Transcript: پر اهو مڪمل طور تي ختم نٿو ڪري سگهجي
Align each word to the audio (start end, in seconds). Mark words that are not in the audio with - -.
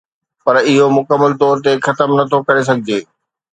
پر 0.43 0.55
اهو 0.69 0.87
مڪمل 0.97 1.31
طور 1.41 1.55
تي 1.63 1.71
ختم 1.85 2.09
نٿو 2.19 2.37
ڪري 2.47 2.63
سگهجي 2.69 2.99